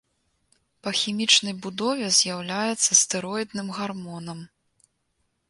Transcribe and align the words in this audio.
Па 0.85 0.93
хімічнай 1.01 1.55
будове 1.65 2.07
з'яўляецца 2.15 2.91
стэроідным 3.03 3.67
гармонам. 3.83 4.43